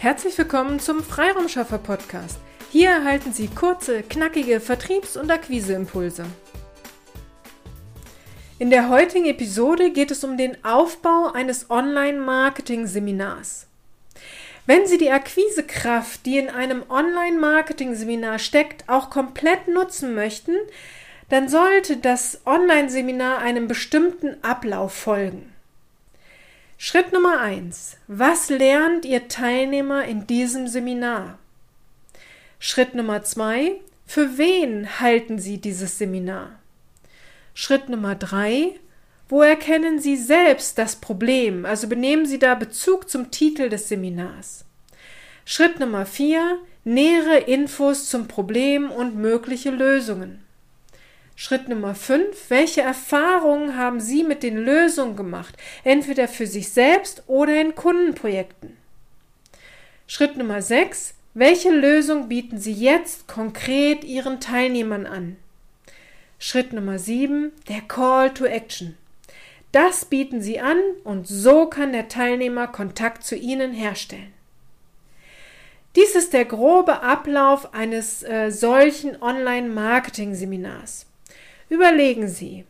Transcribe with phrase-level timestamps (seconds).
[0.00, 2.38] Herzlich willkommen zum Freiraumschaffer Podcast.
[2.72, 6.24] Hier erhalten Sie kurze, knackige Vertriebs- und Akquiseimpulse.
[8.58, 13.66] In der heutigen Episode geht es um den Aufbau eines Online-Marketing-Seminars.
[14.64, 20.56] Wenn Sie die Akquisekraft, die in einem Online-Marketing-Seminar steckt, auch komplett nutzen möchten,
[21.28, 25.49] dann sollte das Online-Seminar einem bestimmten Ablauf folgen.
[26.82, 31.38] Schritt Nummer eins: Was lernt Ihr Teilnehmer in diesem Seminar?
[32.58, 33.72] Schritt Nummer zwei:
[34.06, 36.58] Für wen halten Sie dieses Seminar?
[37.52, 38.76] Schritt Nummer drei:
[39.28, 41.66] Wo erkennen Sie selbst das Problem?
[41.66, 44.64] Also benehmen Sie da Bezug zum Titel des Seminars.
[45.44, 50.42] Schritt Nummer vier: Nähere Infos zum Problem und mögliche Lösungen.
[51.42, 52.50] Schritt Nummer 5.
[52.50, 55.56] Welche Erfahrungen haben Sie mit den Lösungen gemacht?
[55.84, 58.76] Entweder für sich selbst oder in Kundenprojekten.
[60.06, 61.14] Schritt Nummer 6.
[61.32, 65.36] Welche Lösung bieten Sie jetzt konkret Ihren Teilnehmern an?
[66.38, 67.52] Schritt Nummer 7.
[67.70, 68.98] Der Call to Action.
[69.72, 74.34] Das bieten Sie an und so kann der Teilnehmer Kontakt zu Ihnen herstellen.
[75.96, 81.06] Dies ist der grobe Ablauf eines äh, solchen Online-Marketing-Seminars.
[81.70, 82.64] Überlegen Sie,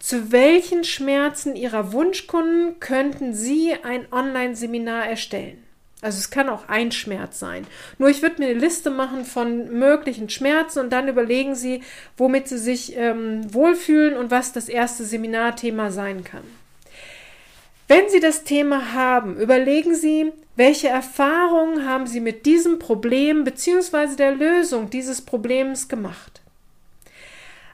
[0.00, 5.62] zu welchen Schmerzen Ihrer Wunschkunden könnten Sie ein Online-Seminar erstellen?
[6.02, 7.64] Also es kann auch ein Schmerz sein.
[7.98, 11.82] Nur ich würde mir eine Liste machen von möglichen Schmerzen und dann überlegen Sie,
[12.16, 16.44] womit Sie sich ähm, wohlfühlen und was das erste Seminarthema sein kann.
[17.86, 24.16] Wenn Sie das Thema haben, überlegen Sie, welche Erfahrungen haben Sie mit diesem Problem bzw.
[24.16, 26.39] der Lösung dieses Problems gemacht.